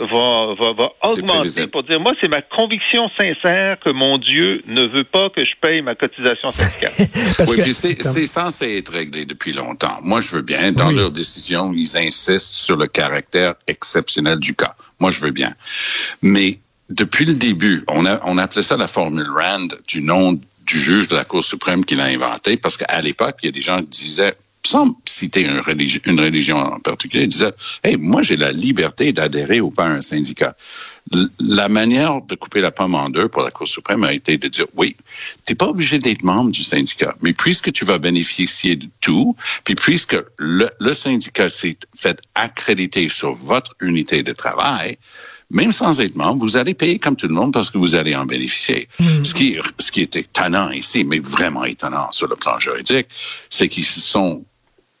va, 0.00 0.54
va, 0.58 0.72
va 0.72 0.92
augmenter 1.02 1.66
pour 1.66 1.84
dire, 1.84 2.00
moi, 2.00 2.12
c'est 2.20 2.28
ma 2.28 2.42
conviction 2.42 3.08
sincère 3.18 3.78
que 3.80 3.90
mon 3.90 4.18
Dieu 4.18 4.62
ne 4.66 4.82
veut 4.82 5.04
pas 5.04 5.30
que 5.30 5.40
je 5.42 5.52
paye 5.60 5.82
ma 5.82 5.94
cotisation 5.94 6.50
syndicale. 6.50 6.92
oui, 7.48 7.62
puis 7.62 7.74
c'est 7.74 8.26
censé 8.26 8.78
être 8.78 8.92
réglé 8.92 9.24
depuis 9.24 9.52
longtemps. 9.52 9.98
Moi, 10.02 10.20
je 10.20 10.30
veux 10.30 10.42
bien. 10.42 10.72
Dans 10.72 10.90
leur 10.90 11.10
décision, 11.10 11.72
ils 11.72 11.96
insistent 11.96 12.54
sur 12.54 12.76
le 12.76 12.86
caractère 12.86 13.54
exceptionnel 13.66 14.38
du 14.38 14.54
cas. 14.54 14.74
Moi, 14.98 15.10
je 15.10 15.20
veux 15.20 15.30
bien. 15.30 15.54
Mais 16.22 16.58
depuis 16.90 17.24
le 17.24 17.34
début, 17.34 17.84
on 17.88 18.06
a, 18.06 18.20
on 18.24 18.38
appelait 18.38 18.62
ça 18.62 18.76
la 18.76 18.88
formule 18.88 19.28
RAND 19.30 19.78
du 19.86 20.02
nom 20.02 20.32
du 20.32 20.80
juge 20.80 21.08
de 21.08 21.16
la 21.16 21.24
Cour 21.24 21.44
suprême 21.44 21.84
qui 21.84 21.94
l'a 21.94 22.04
inventé, 22.04 22.56
parce 22.56 22.76
qu'à 22.76 23.00
l'époque, 23.00 23.36
il 23.42 23.46
y 23.46 23.48
a 23.50 23.52
des 23.52 23.60
gens 23.60 23.80
qui 23.80 24.06
disaient, 24.06 24.34
sans 24.66 24.96
citer 25.04 25.42
une 25.42 25.60
religion, 25.60 26.00
une 26.06 26.20
religion 26.20 26.56
en 26.56 26.80
particulier, 26.80 27.26
disait 27.26 27.52
Hey, 27.82 27.96
moi, 27.96 28.22
j'ai 28.22 28.36
la 28.36 28.50
liberté 28.50 29.12
d'adhérer 29.12 29.60
ou 29.60 29.70
pas 29.70 29.84
à 29.84 29.88
un 29.88 30.00
syndicat. 30.00 30.56
La 31.38 31.68
manière 31.68 32.22
de 32.22 32.34
couper 32.34 32.60
la 32.60 32.70
pomme 32.70 32.94
en 32.94 33.10
deux 33.10 33.28
pour 33.28 33.42
la 33.42 33.50
Cour 33.50 33.68
suprême 33.68 34.04
a 34.04 34.12
été 34.12 34.38
de 34.38 34.48
dire 34.48 34.66
Oui, 34.74 34.96
tu 35.46 35.52
n'es 35.52 35.56
pas 35.56 35.66
obligé 35.66 35.98
d'être 35.98 36.24
membre 36.24 36.50
du 36.50 36.64
syndicat, 36.64 37.14
mais 37.20 37.34
puisque 37.34 37.72
tu 37.72 37.84
vas 37.84 37.98
bénéficier 37.98 38.76
de 38.76 38.88
tout, 39.00 39.36
puis 39.64 39.74
puisque 39.74 40.16
le, 40.38 40.70
le 40.80 40.94
syndicat 40.94 41.50
s'est 41.50 41.76
fait 41.94 42.20
accréditer 42.34 43.08
sur 43.08 43.34
votre 43.34 43.76
unité 43.80 44.22
de 44.22 44.32
travail, 44.32 44.98
même 45.50 45.72
sans 45.72 46.00
être 46.00 46.16
membre, 46.16 46.40
vous 46.40 46.56
allez 46.56 46.74
payer 46.74 46.98
comme 46.98 47.16
tout 47.16 47.28
le 47.28 47.34
monde 47.34 47.52
parce 47.52 47.70
que 47.70 47.78
vous 47.78 47.94
allez 47.94 48.16
en 48.16 48.24
bénéficier. 48.24 48.88
Mm. 48.98 49.24
Ce 49.24 49.34
qui, 49.34 49.58
ce 49.78 49.90
qui 49.90 50.00
est 50.00 50.16
étonnant 50.16 50.70
ici, 50.70 51.04
mais 51.04 51.18
vraiment 51.18 51.64
étonnant 51.64 52.10
sur 52.12 52.28
le 52.28 52.36
plan 52.36 52.58
juridique, 52.58 53.08
c'est 53.50 53.68
qu'ils 53.68 53.84
se 53.84 54.00
sont 54.00 54.44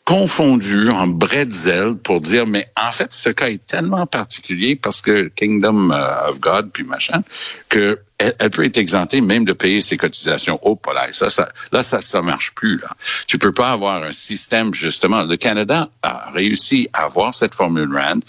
confondu 0.04 0.90
en 0.90 1.06
bretzel 1.06 1.94
pour 1.96 2.20
dire, 2.20 2.46
mais 2.46 2.68
en 2.76 2.92
fait, 2.92 3.12
ce 3.12 3.30
cas 3.30 3.48
est 3.48 3.66
tellement 3.66 4.06
particulier 4.06 4.76
parce 4.76 5.00
que 5.00 5.28
Kingdom 5.34 5.90
euh, 5.90 6.28
of 6.28 6.40
God, 6.40 6.70
puis 6.72 6.84
machin, 6.84 7.22
que 7.70 7.98
elle, 8.18 8.50
peut 8.50 8.64
être 8.64 8.78
exemptée 8.78 9.20
même 9.20 9.44
de 9.44 9.52
payer 9.52 9.80
ses 9.80 9.96
cotisations 9.96 10.58
au 10.64 10.76
polaire. 10.76 11.08
Ça, 11.12 11.30
ça, 11.30 11.50
là, 11.72 11.82
ça, 11.82 12.00
ça 12.00 12.22
marche 12.22 12.52
plus, 12.54 12.78
là. 12.78 12.90
Tu 13.26 13.38
peux 13.38 13.52
pas 13.52 13.70
avoir 13.70 14.02
un 14.02 14.12
système, 14.12 14.72
justement. 14.72 15.24
Le 15.24 15.36
Canada 15.36 15.90
a 16.02 16.30
réussi 16.30 16.88
à 16.92 17.04
avoir 17.04 17.34
cette 17.34 17.54
formule 17.54 17.92
RAND. 17.94 18.22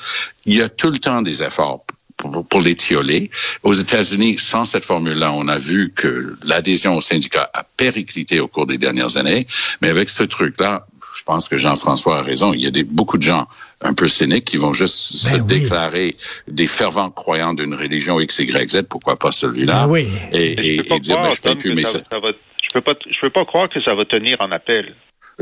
Il 0.45 0.55
y 0.55 0.61
a 0.61 0.69
tout 0.69 0.89
le 0.89 0.97
temps 0.97 1.21
des 1.21 1.43
efforts 1.43 1.85
pour, 2.17 2.45
pour 2.47 2.61
l'étioler. 2.61 3.29
Aux 3.63 3.73
États-Unis, 3.73 4.37
sans 4.39 4.65
cette 4.65 4.85
formule-là, 4.85 5.31
on 5.33 5.47
a 5.47 5.57
vu 5.57 5.91
que 5.95 6.35
l'adhésion 6.43 6.95
au 6.95 7.01
syndicat 7.01 7.49
a 7.53 7.63
périclité 7.63 8.39
au 8.39 8.47
cours 8.47 8.65
des 8.65 8.77
dernières 8.77 9.17
années. 9.17 9.47
Mais 9.81 9.89
avec 9.89 10.09
ce 10.09 10.23
truc-là, 10.23 10.87
je 11.15 11.23
pense 11.23 11.47
que 11.47 11.57
Jean-François 11.57 12.19
a 12.19 12.21
raison. 12.21 12.53
Il 12.53 12.61
y 12.61 12.67
a 12.67 12.71
des, 12.71 12.83
beaucoup 12.83 13.17
de 13.17 13.23
gens 13.23 13.47
un 13.81 13.93
peu 13.93 14.07
cyniques 14.07 14.45
qui 14.45 14.57
vont 14.57 14.73
juste 14.73 15.13
ben 15.13 15.39
se 15.39 15.43
déclarer 15.43 16.15
des 16.47 16.67
fervents 16.67 17.09
croyants 17.09 17.53
d'une 17.53 17.73
religion 17.73 18.19
X, 18.19 18.39
Y, 18.39 18.69
Z. 18.69 18.83
Pourquoi 18.89 19.17
pas 19.17 19.31
celui-là? 19.31 19.85
Ben 19.85 19.91
oui. 19.91 20.07
Et, 20.33 20.75
et, 20.75 20.99
dire, 20.99 21.19
ben, 21.19 21.31
je 21.31 21.53
plus, 21.53 21.83
ça, 21.83 21.99
je 22.09 22.73
peux 22.73 22.81
pas, 22.81 22.93
je 23.09 23.19
peux 23.21 23.29
pas 23.29 23.45
croire 23.45 23.69
que 23.69 23.81
ça 23.81 23.95
va 23.95 24.05
tenir 24.05 24.37
en 24.41 24.51
appel 24.51 24.93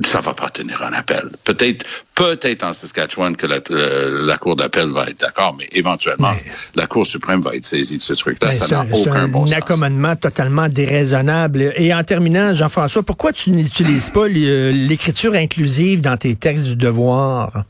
ça 0.02 0.20
va 0.22 0.34
pas 0.34 0.50
tenir 0.50 0.82
un 0.82 0.94
appel. 0.94 1.30
Peut-être, 1.44 1.86
peut-être 2.16 2.64
en 2.64 2.74
Saskatchewan 2.74 3.36
que 3.36 3.46
la, 3.46 3.60
euh, 3.70 4.26
la 4.26 4.38
Cour 4.38 4.56
d'appel 4.56 4.90
va 4.90 5.08
être 5.10 5.20
d'accord, 5.20 5.56
mais 5.58 5.68
éventuellement, 5.72 6.34
la 6.76 6.88
Cour 6.88 7.06
suprême 7.06 7.42
va 7.42 7.56
être 7.56 7.66
saisie 7.66 7.98
de 7.98 8.02
ce 8.02 8.14
truc-là. 8.14 8.52
Ça 8.52 8.68
n'a 8.68 8.86
aucun 8.92 9.28
bon 9.28 9.46
sens. 9.46 9.54
un 9.54 9.58
accommodement 9.58 10.16
totalement 10.16 10.68
déraisonnable. 10.68 11.74
Et 11.76 11.94
en 11.94 12.04
terminant, 12.04 12.56
Jean-François, 12.56 13.04
pourquoi 13.04 13.34
tu 13.34 13.52
n'utilises 13.52 14.10
pas 14.10 14.28
l'écriture 14.28 15.36
inclusive 15.36 16.02
dans 16.02 16.18
tes 16.18 16.36
textes 16.36 16.66
du 16.66 16.76
devoir? 16.76 17.64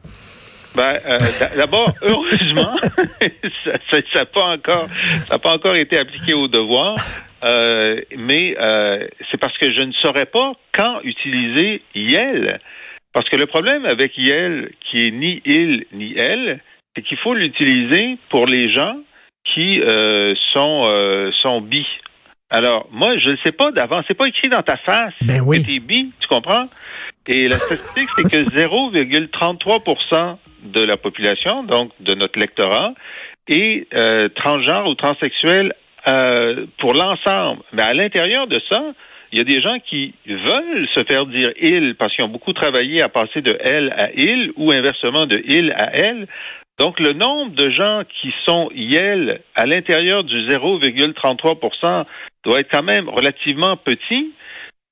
Ben, 0.76 0.98
euh, 1.06 1.18
d'abord, 1.56 1.94
heureusement, 2.02 2.76
ça 3.92 3.98
n'a 4.16 4.26
pas 4.26 4.46
encore, 4.46 4.88
ça 5.30 5.38
pas 5.40 5.52
encore 5.52 5.76
été 5.76 6.00
appliqué 6.00 6.34
au 6.34 6.48
devoir. 6.48 6.96
Euh, 7.44 8.02
mais 8.18 8.56
euh, 8.58 9.08
c'est 9.30 9.38
parce 9.38 9.58
que 9.58 9.72
je 9.74 9.82
ne 9.82 9.92
saurais 9.92 10.26
pas 10.26 10.54
quand 10.72 11.02
utiliser 11.04 11.82
Yel. 11.94 12.60
Parce 13.14 13.28
que 13.30 13.36
le 13.36 13.46
problème 13.46 13.86
avec 13.86 14.18
Yel, 14.18 14.72
qui 14.82 15.06
est 15.06 15.12
ni 15.12 15.42
il 15.46 15.86
ni 15.92 16.16
elle, 16.18 16.62
c'est 16.96 17.04
qu'il 17.04 17.18
faut 17.18 17.34
l'utiliser 17.34 18.18
pour 18.30 18.46
les 18.48 18.72
gens 18.72 18.98
qui 19.54 19.82
euh, 19.82 20.34
sont 20.54 20.84
sont 21.42 21.62
bi. 21.62 21.86
Alors, 22.50 22.88
moi, 22.92 23.18
je 23.18 23.30
ne 23.32 23.38
sais 23.44 23.52
pas 23.52 23.72
d'avance. 23.72 24.06
C'est 24.08 24.14
pas 24.14 24.28
écrit 24.28 24.48
dans 24.48 24.62
ta 24.62 24.78
face 24.78 25.14
Ben 25.22 25.42
oui. 25.42 25.62
que 25.62 25.66
t'es 25.72 25.80
bi, 25.80 26.12
tu 26.20 26.28
comprends? 26.28 26.68
Et 27.28 27.48
la 27.48 27.58
statistique, 27.58 28.10
c'est 28.16 28.30
que 28.30 28.44
0,33% 28.50 30.38
de 30.64 30.84
la 30.84 30.98
population, 30.98 31.64
donc 31.64 31.92
de 32.00 32.14
notre 32.14 32.38
lectorat, 32.40 32.94
est 33.48 33.88
euh, 33.94 34.30
transgenre 34.30 34.88
ou 34.88 34.96
transsexuel 34.96 35.74
euh, 36.08 36.66
pour 36.80 36.94
l'ensemble. 36.94 37.62
Mais 37.74 37.84
à 37.84 37.94
l'intérieur 37.94 38.48
de 38.48 38.60
ça, 38.70 38.82
il 39.32 39.38
y 39.38 39.42
a 39.42 39.46
des 39.46 39.62
gens 39.62 39.78
qui 39.90 40.14
veulent 40.28 40.88
se 40.94 41.04
faire 41.04 41.26
dire 41.26 41.52
il 41.60 41.96
parce 41.96 42.16
qu'ils 42.16 42.26
ont 42.26 42.30
beaucoup 42.30 42.54
travaillé 42.54 43.02
à 43.02 43.10
passer 43.10 43.42
de 43.42 43.58
elle 43.62 43.92
à 43.92 44.12
il 44.16 44.52
ou 44.58 44.72
inversement 44.72 45.26
de 45.26 45.42
il 45.46 45.72
à 45.72 45.90
elle. 45.96 46.28
Donc, 46.80 47.00
le 47.00 47.14
nombre 47.14 47.54
de 47.56 47.70
gens 47.72 48.02
qui 48.22 48.34
sont 48.46 48.70
YEL 48.74 49.42
à 49.56 49.66
l'intérieur 49.66 50.24
du 50.24 50.36
0,33% 50.48 52.06
doit 52.46 52.60
être 52.60 52.72
quand 52.72 52.84
même 52.84 53.10
relativement 53.10 53.78
petit. 53.78 54.34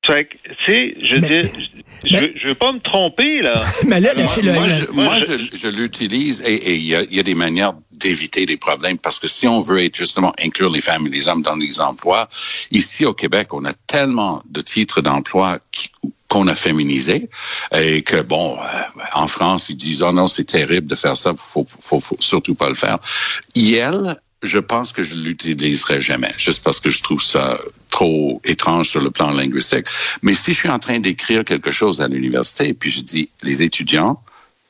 Fait 0.04 0.26
que, 0.26 0.34
tu 0.34 0.56
sais, 0.66 0.96
je 1.04 1.16
Mais- 1.18 1.44
dis, 1.44 1.70
je, 2.06 2.18
mais- 2.18 2.34
je 2.36 2.48
veux 2.48 2.56
pas 2.56 2.72
me 2.72 2.80
tromper, 2.80 3.42
là. 3.42 3.56
Mais 3.88 4.00
là, 4.00 4.14
le- 4.16 4.24
moi, 4.24 4.66
le- 4.68 4.74
je, 4.74 4.86
moi, 4.92 5.20
je- 5.20 5.26
je- 5.52 5.56
je 5.58 5.68
l'utilise 5.68 6.42
et 6.42 6.54
et 6.56 6.76
il 6.76 6.86
y 6.86 6.96
a, 6.96 7.04
il 7.04 7.16
y 7.16 7.20
a 7.20 7.24
des 7.24 7.36
manières 7.36 7.74
d'éviter 7.92 8.48
des 8.48 8.58
problèmes 8.58 8.98
parce 8.98 9.20
que 9.20 9.28
si 9.28 9.48
on 9.48 9.60
veut 9.60 9.84
être 9.84 9.96
justement 9.96 10.34
inclure 10.44 10.72
les 10.72 10.82
femmes 10.82 11.06
et 11.06 11.10
les 11.12 11.28
hommes 11.28 11.44
dans 11.44 11.56
les 11.56 11.80
emplois, 11.80 12.28
ici 12.72 13.06
au 13.06 13.14
Québec, 13.14 13.54
on 13.54 13.64
a 13.66 13.74
tellement 13.74 14.42
de 14.50 14.62
titres 14.62 15.02
d'emploi 15.02 15.60
qui- 15.72 15.90
qu'on 16.28 16.48
a 16.48 16.56
féminisé 16.56 17.30
et 17.76 18.02
que 18.02 18.22
bon, 18.22 18.58
euh, 18.60 18.82
en 19.14 19.28
France, 19.28 19.70
ils 19.70 19.76
disent 19.76 20.02
oh 20.02 20.12
non, 20.12 20.26
c'est 20.26 20.46
terrible 20.46 20.88
de 20.88 20.96
faire 20.96 21.16
ça, 21.18 21.36
faut, 21.38 21.68
faut, 21.80 22.00
faut 22.00 22.18
surtout 22.20 22.56
pas 22.56 22.70
le 22.70 22.76
faire. 22.76 22.98
IL, 23.54 24.16
je 24.44 24.60
pense 24.60 24.92
que 24.92 25.04
je 25.04 25.16
l'utiliserai 25.16 26.02
jamais, 26.02 26.34
juste 26.38 26.64
parce 26.64 26.80
que 26.80 26.90
je 26.90 27.02
trouve 27.04 27.22
ça 27.22 27.60
trop 27.90 28.42
étrange 28.46 28.90
sur 28.90 29.02
le 29.02 29.12
plan 29.12 29.32
linguistique. 29.32 29.86
Mais 30.22 30.34
si 30.34 30.54
je 30.54 30.60
suis 30.60 30.70
en 30.70 30.80
train 30.80 31.00
d'écrire 31.00 31.46
quelque 31.46 31.72
chose 31.72 32.02
à 32.02 32.08
l'université, 32.08 32.74
puis 32.74 32.90
je 32.90 33.02
dis 33.02 33.30
les 33.44 33.62
étudiants, 33.64 34.22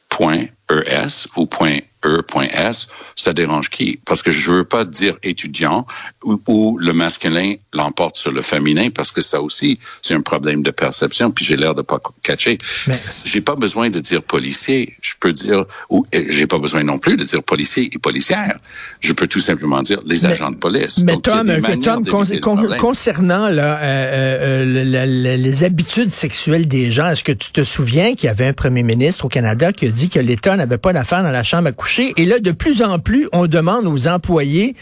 point 0.10 0.46
ES 0.70 1.28
ou 1.36 1.46
point 1.46 1.80
E, 2.03 2.22
point 2.22 2.48
S, 2.51 2.88
ça 3.15 3.31
dérange 3.34 3.70
qui? 3.70 4.00
Parce 4.05 4.24
que 4.24 4.31
je 4.31 4.50
veux 4.50 4.63
pas 4.63 4.86
dire 4.86 5.15
étudiant 5.22 5.86
ou, 6.24 6.41
ou 6.48 6.77
le 6.79 6.93
masculin 6.93 7.53
l'emporte 7.74 8.15
sur 8.17 8.31
le 8.31 8.41
féminin 8.41 8.89
parce 8.89 9.12
que 9.12 9.22
ça 9.22 9.39
aussi, 9.41 9.77
c'est 10.01 10.15
un 10.15 10.22
problème 10.22 10.63
de 10.63 10.72
perception 10.72 11.29
puis 11.29 11.46
j'ai 11.46 11.55
l'air 11.58 11.75
de 11.75 11.84
pas 11.84 12.00
catcher. 12.24 12.58
Mais- 12.88 12.93
J'ai 13.25 13.41
pas 13.41 13.55
besoin 13.55 13.89
de 13.91 14.00
dire 14.00 14.24
policier. 14.24 14.96
Je 15.01 15.13
peux 15.20 15.31
dire, 15.31 15.65
ou 15.91 16.05
j'ai 16.12 16.48
pas 16.48 16.58
besoin 16.58 16.84
non 16.84 16.98
plus 16.98 17.17
de 17.17 17.24
dire 17.24 17.43
policier 17.43 17.91
et 17.93 18.00
policière. 18.00 18.58
Je 19.00 19.13
peux 19.13 19.27
tout 19.27 19.39
simplement 19.39 19.81
dire 19.84 20.01
les 20.03 20.22
Mais- 20.22 20.34
agents 20.34 20.50
de 20.51 20.55
police. 20.58 21.03
Mais 21.03 21.13
Donc, 21.13 21.24
Tom, 21.24 21.46
que 21.46 21.84
Tom, 21.84 22.05
con- 22.08 22.25
con- 22.41 22.67
concernant 22.79 23.48
là, 23.48 23.77
euh, 23.77 23.84
euh, 23.84 24.65
le- 24.65 24.84
le- 24.86 25.24
le- 25.24 25.36
les 25.36 25.63
habitudes 25.63 26.12
sexuelles 26.12 26.67
des 26.67 26.89
gens, 26.91 27.10
est-ce 27.12 27.24
que 27.24 27.31
tu 27.31 27.51
te 27.51 27.63
souviens 27.63 28.15
qu'il 28.15 28.25
y 28.25 28.29
avait 28.29 28.48
un 28.48 28.53
premier 28.53 28.81
ministre 28.81 29.25
au 29.25 29.29
Canada 29.29 29.72
qui 29.72 29.86
a 29.86 29.89
dit 29.91 30.10
que 30.10 30.20
l'État 30.20 30.58
n'avait 30.58 30.79
pas 30.79 30.93
d'affaires 30.93 31.22
dans 31.22 31.29
la 31.31 31.43
chambre 31.43 31.67
à 31.67 31.72
coucher? 31.72 31.91
Et 32.00 32.26
là, 32.26 32.40
de 32.40 32.52
plus 32.52 32.82
en 32.82 33.00
plus, 33.00 33.28
on 33.34 33.48
demande 33.48 33.86
aux 33.86 34.08
employés 34.08 34.76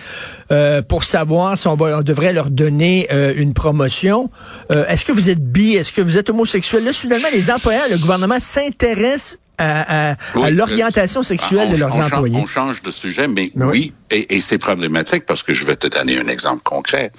euh, 0.52 0.82
pour 0.82 1.04
savoir 1.04 1.58
si 1.58 1.68
on, 1.68 1.76
va, 1.76 2.00
on 2.00 2.02
devrait 2.02 2.34
leur 2.34 2.50
donner 2.50 3.08
euh, 3.12 3.34
une 3.36 3.54
promotion. 3.54 4.30
Euh, 4.72 4.86
est-ce 4.88 5.06
que 5.06 5.12
vous 5.12 5.30
êtes 5.30 5.44
bi? 5.44 5.74
Est-ce 5.76 5.92
que 5.92 6.02
vous 6.02 6.18
êtes 6.18 6.30
homosexuel? 6.30 6.84
Là, 6.84 6.94
soudainement, 6.94 7.28
les 7.34 7.50
employeurs, 7.52 7.86
le 7.92 7.98
gouvernement 7.98 8.40
s'intéresse 8.40 9.38
à, 9.58 10.12
à- 10.12 10.16
à 10.44 10.50
l'orientation 10.52 11.20
euh, 11.22 11.24
sexuelle 11.24 11.68
on- 11.70 11.74
de 11.74 11.78
leurs 11.78 11.90
on 11.96 12.02
change- 12.02 12.14
employés. 12.14 12.38
On 12.38 12.46
change 12.46 12.82
de 12.82 12.92
sujet, 12.92 13.28
mais 13.28 13.52
Oui. 13.56 13.66
oui, 13.68 13.94
et, 14.12 14.36
et 14.38 14.42
c'est 14.42 14.58
problématique 14.58 15.26
parce 15.26 15.44
que 15.44 15.54
je 15.54 15.66
vais 15.66 15.76
te 15.76 15.88
donner 15.88 16.18
un 16.20 16.28
exemple 16.28 16.62
concret. 16.64 17.12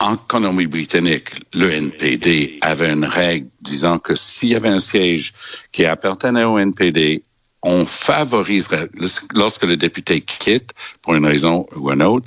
En 0.00 0.16
Colombie-Britannique, 0.16 1.30
le 1.54 1.70
NPD 1.70 2.58
avait 2.62 2.90
une 2.92 3.04
règle 3.04 3.46
disant 3.62 3.98
que 3.98 4.14
s'il 4.16 4.48
y 4.50 4.54
avait 4.56 4.68
un 4.68 4.80
siège 4.80 5.32
qui 5.70 5.84
appartenait 5.86 6.42
au 6.44 6.58
NPD, 6.58 7.22
on 7.64 7.86
favoriserait, 7.86 8.88
lorsque 9.34 9.64
le 9.64 9.76
député 9.76 10.20
quitte, 10.20 10.72
pour 11.02 11.14
une 11.14 11.26
raison 11.26 11.66
ou 11.74 11.90
une 11.90 12.02
autre, 12.02 12.26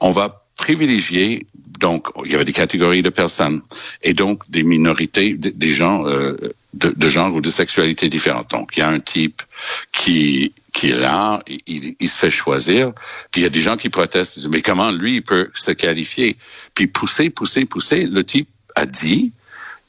on 0.00 0.10
va 0.10 0.44
privilégier, 0.56 1.46
donc, 1.80 2.08
il 2.24 2.30
y 2.30 2.34
avait 2.34 2.44
des 2.44 2.52
catégories 2.52 3.02
de 3.02 3.08
personnes, 3.08 3.62
et 4.02 4.14
donc 4.14 4.48
des 4.50 4.62
minorités, 4.62 5.34
des, 5.34 5.72
gens 5.72 6.06
euh, 6.06 6.36
de, 6.74 6.92
de 6.94 7.08
genre 7.08 7.34
ou 7.34 7.40
de 7.40 7.50
sexualité 7.50 8.08
différente. 8.08 8.50
Donc, 8.50 8.72
il 8.76 8.80
y 8.80 8.82
a 8.82 8.88
un 8.88 9.00
type 9.00 9.42
qui 9.92 10.52
qui 10.72 10.90
est 10.90 10.98
là, 10.98 11.42
il, 11.66 11.96
il 11.98 12.08
se 12.10 12.18
fait 12.18 12.30
choisir, 12.30 12.92
puis 13.30 13.40
il 13.40 13.44
y 13.44 13.46
a 13.46 13.50
des 13.50 13.62
gens 13.62 13.78
qui 13.78 13.88
protestent, 13.88 14.36
ils 14.36 14.40
disent, 14.40 14.50
mais 14.50 14.60
comment 14.60 14.90
lui, 14.90 15.16
il 15.16 15.22
peut 15.22 15.48
se 15.54 15.70
qualifier? 15.70 16.36
Puis 16.74 16.86
pousser, 16.86 17.30
pousser, 17.30 17.64
pousser, 17.64 18.04
le 18.04 18.22
type 18.24 18.48
a 18.74 18.84
dit 18.84 19.32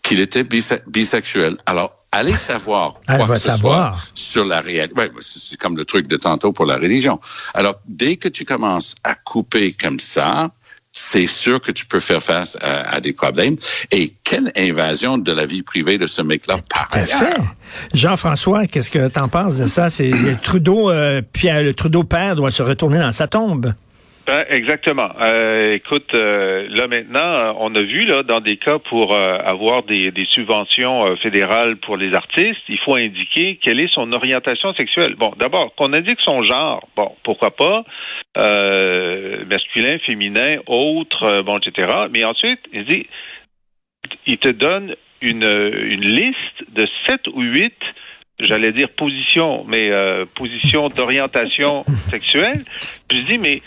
qu'il 0.02 0.22
était 0.22 0.44
bise- 0.44 0.82
bisexuel. 0.88 1.58
Alors, 1.66 1.94
allez 2.12 2.36
savoir 2.36 2.96
Elle 3.08 3.18
quoi 3.18 3.26
va 3.28 3.34
que 3.36 3.40
ce 3.40 3.52
savoir. 3.52 3.96
soit 4.00 4.12
sur 4.16 4.46
la 4.46 4.62
réalité. 4.62 5.00
Ouais, 5.00 5.12
c'est 5.20 5.58
comme 5.58 5.78
le 5.78 5.86
truc 5.86 6.08
de 6.08 6.18
tantôt 6.18 6.52
pour 6.52 6.66
la 6.66 6.76
religion. 6.78 7.20
Alors, 7.54 7.76
dès 7.88 8.18
que 8.18 8.28
tu 8.30 8.46
commences 8.46 8.96
à 9.04 9.16
couper 9.16 9.74
comme 9.74 10.00
ça, 10.00 10.50
c'est 10.92 11.28
sûr 11.28 11.62
que 11.62 11.72
tu 11.72 11.86
peux 11.86 12.00
faire 12.00 12.24
face 12.24 12.58
à, 12.62 12.90
à 12.90 13.00
des 13.02 13.14
problèmes. 13.14 13.56
Et 13.92 14.14
quelle 14.24 14.52
invasion 14.58 15.20
de 15.20 15.32
la 15.32 15.46
vie 15.46 15.62
privée 15.62 16.00
de 16.00 16.08
ce 16.08 16.24
mec-là 16.24 16.58
par 16.70 16.88
ailleurs. 16.92 17.54
Jean-François, 17.94 18.66
qu'est-ce 18.66 18.90
que 18.90 19.08
t'en 19.08 19.28
penses 19.28 19.58
de 19.58 19.68
ça? 19.68 19.90
C'est 19.92 20.10
le 20.10 20.36
Trudeau, 20.42 20.90
euh, 20.90 21.22
Pierre, 21.34 21.62
le 21.62 21.74
Trudeau 21.76 22.04
père 22.04 22.36
doit 22.36 22.50
se 22.52 22.64
retourner 22.64 22.98
dans 23.00 23.12
sa 23.12 23.28
tombe. 23.28 23.74
Ben, 24.28 24.44
exactement. 24.50 25.10
Euh, 25.22 25.76
écoute, 25.76 26.14
euh, 26.14 26.68
là 26.70 26.88
maintenant, 26.88 27.20
euh, 27.20 27.54
on 27.60 27.74
a 27.76 27.82
vu 27.82 28.02
là 28.02 28.24
dans 28.24 28.42
des 28.42 28.58
cas 28.58 28.78
pour 28.78 29.14
euh, 29.14 29.38
avoir 29.38 29.84
des, 29.84 30.12
subventions 30.32 31.16
fédérales 31.24 31.78
pour 31.78 31.96
les 31.96 32.14
artistes, 32.14 32.62
il 32.68 32.78
faut 32.80 32.96
indiquer 32.96 33.58
quelle 33.64 33.80
est 33.80 33.92
son 33.94 34.12
orientation 34.12 34.74
sexuelle. 34.74 35.16
Bon, 35.16 35.32
d'abord 35.38 35.74
qu'on 35.76 35.94
indique 35.94 36.20
son 36.22 36.44
genre. 36.44 36.86
Bon, 36.98 37.16
pourquoi 37.24 37.52
pas 37.52 37.86
masculin, 38.36 39.98
féminin, 40.06 40.58
autre, 40.68 41.42
bon, 41.42 41.58
etc. 41.58 41.88
Mais 42.12 42.26
ensuite, 42.26 42.60
il 42.74 42.86
dit, 42.86 43.08
il 44.28 44.38
te 44.38 44.50
donne 44.50 44.96
une, 45.22 45.50
liste 45.96 46.70
de 46.74 46.86
sept 47.06 47.28
ou 47.30 47.42
huit 47.42 47.74
j'allais 48.40 48.72
dire 48.72 48.90
positions, 48.90 49.66
mais 49.68 49.92
euh, 49.92 50.26
positions 50.36 50.90
d'orientation 50.90 51.84
sexuelle. 51.84 52.64
Puis 53.10 53.20
je 53.20 53.24
dis, 53.24 53.38
mais 53.38 53.62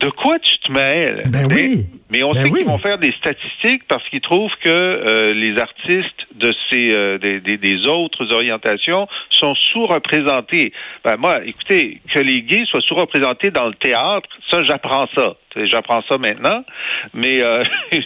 de 0.00 0.10
quoi 0.10 0.38
tu 0.38 0.56
te 0.60 0.70
mêles? 0.72 1.24
Ben 1.26 1.46
Mais- 1.48 1.54
oui. 1.54 1.86
Mais 2.10 2.22
on 2.22 2.32
Ben 2.32 2.44
sait 2.44 2.50
oui. 2.50 2.60
qu'ils 2.60 2.68
vont 2.68 2.78
faire 2.78 2.98
des 2.98 3.12
statistiques 3.12 3.82
parce 3.88 4.08
qu'ils 4.08 4.20
trouvent 4.22 4.54
que 4.62 4.68
euh, 4.70 5.34
les 5.34 5.58
artistes 5.60 6.26
de 6.36 6.54
ces 6.70 6.92
euh, 6.92 7.18
des, 7.18 7.40
des- 7.40 7.58
des 7.58 7.86
autres 7.86 8.32
orientations 8.32 9.06
sont 9.30 9.54
sous-représentés. 9.72 10.72
Ben 11.04 11.16
moi, 11.18 11.44
écoutez, 11.44 12.00
que 12.14 12.20
les 12.20 12.42
gays 12.42 12.64
soient 12.70 12.80
sous-représentés 12.80 13.50
dans 13.50 13.66
le 13.66 13.74
théâtre, 13.74 14.28
ça 14.50 14.62
j'apprends 14.62 15.08
ça. 15.16 15.34
J'apprends 15.64 16.02
ça 16.08 16.16
maintenant. 16.18 16.64
Mais 17.12 17.42
euh, 17.42 17.62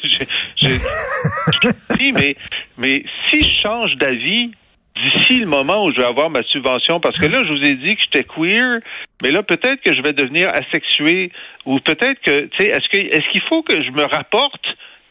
mais 2.78 3.04
si 3.28 3.42
je 3.42 3.60
change 3.62 3.94
d'avis 3.96 4.52
d'ici 4.96 5.40
le 5.40 5.46
moment 5.46 5.84
où 5.84 5.92
je 5.92 5.96
vais 5.96 6.06
avoir 6.06 6.28
ma 6.30 6.42
subvention, 6.44 7.00
parce 7.00 7.18
que 7.18 7.26
là, 7.26 7.42
je 7.44 7.48
vous 7.52 7.64
ai 7.64 7.74
dit 7.76 7.96
que 7.96 8.02
j'étais 8.02 8.24
queer, 8.24 8.80
mais 9.22 9.30
là, 9.30 9.42
peut-être 9.42 9.80
que 9.82 9.92
je 9.94 10.02
vais 10.02 10.12
devenir 10.12 10.50
asexué, 10.50 11.32
ou 11.66 11.78
peut-être 11.80 12.20
que, 12.22 12.46
tu 12.46 12.56
sais, 12.58 12.66
est-ce 12.66 12.88
que 12.90 12.96
est-ce 12.98 13.30
qu'il 13.32 13.40
faut 13.48 13.62
que 13.62 13.82
je 13.82 13.90
me 13.90 14.02
rapporte 14.04 14.64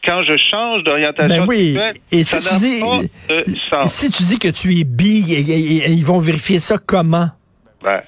quand 0.04 0.22
je 0.28 0.36
change 0.36 0.84
d'orientation 0.84 1.28
Ben 1.44 1.46
oui. 1.48 1.72
sexuelle? 1.74 1.96
Et 2.12 2.24
Ça 2.24 2.40
si 2.40 2.48
tu 2.48 2.54
dis, 2.60 2.80
pas 2.80 3.34
de 3.34 3.44
sens. 3.70 3.92
si 3.92 4.10
tu 4.10 4.22
dis 4.24 4.38
que 4.38 4.48
tu 4.48 4.78
es 4.78 4.84
bi, 4.84 5.24
et- 5.32 5.40
et- 5.40 5.76
et- 5.86 5.90
ils 5.90 6.04
vont 6.04 6.18
vérifier 6.18 6.60
ça 6.60 6.78
comment? 6.78 7.28
Ben, 7.82 8.00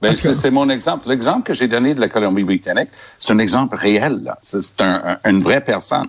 Ben, 0.00 0.14
c'est 0.14 0.50
mon 0.52 0.68
exemple. 0.70 1.08
L'exemple 1.08 1.42
que 1.44 1.52
j'ai 1.52 1.66
donné 1.66 1.92
de 1.92 2.00
la 2.00 2.08
Colombie-Britannique, 2.08 2.88
c'est 3.18 3.32
un 3.32 3.38
exemple 3.40 3.74
réel. 3.74 4.20
là. 4.22 4.38
C'est 4.42 4.62
c'est 4.62 4.80
un, 4.80 5.16
un- 5.24 5.30
une 5.30 5.40
vraie 5.40 5.60
personne. 5.64 6.06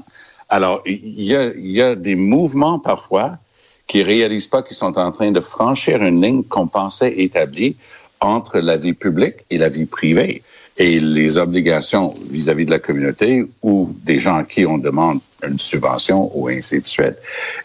Alors, 0.47 0.81
il 0.85 1.23
y 1.23 1.35
a, 1.35 1.45
il 1.55 1.71
y 1.71 1.81
a 1.81 1.95
des 1.95 2.15
mouvements 2.15 2.77
parfois 2.77 3.37
qui 3.89 4.03
réalisent 4.03 4.47
pas 4.47 4.61
qu'ils 4.61 4.77
sont 4.77 4.97
en 4.97 5.11
train 5.11 5.31
de 5.31 5.41
franchir 5.41 6.01
une 6.03 6.21
ligne 6.21 6.43
qu'on 6.43 6.67
pensait 6.67 7.15
établie 7.17 7.75
entre 8.21 8.59
la 8.59 8.77
vie 8.77 8.93
publique 8.93 9.37
et 9.49 9.57
la 9.57 9.67
vie 9.67 9.87
privée 9.87 10.43
et 10.77 10.99
les 10.99 11.37
obligations 11.37 12.13
vis-à-vis 12.31 12.65
de 12.65 12.71
la 12.71 12.79
communauté 12.79 13.43
ou 13.63 13.93
des 14.03 14.19
gens 14.19 14.37
à 14.37 14.43
qui 14.43 14.65
on 14.65 14.77
demande 14.77 15.17
une 15.45 15.57
subvention 15.57 16.29
ou 16.35 16.47
ainsi 16.47 16.79
de 16.79 16.85
suite. 16.85 17.17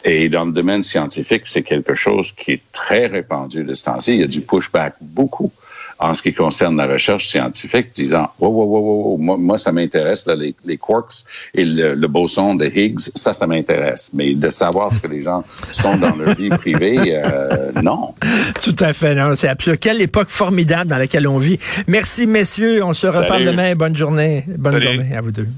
Et 0.04 0.28
dans 0.28 0.46
le 0.46 0.52
domaine 0.52 0.82
scientifique, 0.82 1.42
c'est 1.44 1.62
quelque 1.62 1.94
chose 1.94 2.32
qui 2.32 2.52
est 2.52 2.62
très 2.72 3.06
répandu 3.06 3.62
de 3.62 3.74
ce 3.74 3.84
temps-ci. 3.84 4.14
Il 4.14 4.20
y 4.20 4.24
a 4.24 4.26
du 4.26 4.40
pushback 4.40 4.94
beaucoup 5.00 5.52
en 5.98 6.14
ce 6.14 6.22
qui 6.22 6.32
concerne 6.32 6.76
la 6.76 6.86
recherche 6.86 7.26
scientifique, 7.28 7.88
disant 7.94 8.28
wow, 8.40 8.48
wow, 8.50 8.64
wow, 8.64 8.80
wow, 8.80 9.02
wow, 9.10 9.16
moi, 9.18 9.36
moi 9.36 9.58
ça 9.58 9.72
m'intéresse 9.72 10.26
là, 10.26 10.34
les, 10.34 10.54
les 10.64 10.76
quarks 10.78 11.24
et 11.54 11.64
le, 11.64 11.94
le 11.94 12.08
boson 12.08 12.54
de 12.54 12.66
Higgs, 12.66 12.98
ça, 13.14 13.32
ça 13.34 13.46
m'intéresse. 13.46 14.10
Mais 14.12 14.34
de 14.34 14.50
savoir 14.50 14.92
ce 14.92 14.98
que 15.00 15.08
les 15.08 15.22
gens 15.22 15.44
sont 15.72 15.96
dans 15.96 16.14
leur 16.16 16.34
vie 16.34 16.48
privée, 16.50 16.98
euh, 17.16 17.72
non. 17.82 18.14
Tout 18.62 18.76
à 18.80 18.92
fait, 18.92 19.14
non, 19.14 19.34
c'est 19.36 19.48
absurde. 19.48 19.78
Quelle 19.78 20.00
époque 20.00 20.28
formidable 20.28 20.90
dans 20.90 20.98
laquelle 20.98 21.26
on 21.28 21.38
vit. 21.38 21.58
Merci, 21.86 22.26
messieurs. 22.26 22.84
On 22.84 22.94
se 22.94 23.06
reparle 23.06 23.44
Salut. 23.44 23.44
demain. 23.46 23.74
Bonne 23.74 23.96
journée. 23.96 24.44
Bonne 24.58 24.74
Salut. 24.74 24.86
journée 24.96 25.16
à 25.16 25.20
vous 25.20 25.30
deux. 25.32 25.48